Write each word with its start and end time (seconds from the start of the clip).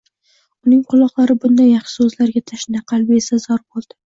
Uning 0.69 0.79
quloqlari 0.93 1.35
bunday 1.45 1.69
yaxshi 1.73 1.95
so'zlarga 1.99 2.45
tashna, 2.53 2.85
qalbi 2.93 3.25
esa 3.25 3.43
zor 3.49 3.67
bo'ldi. 3.69 4.01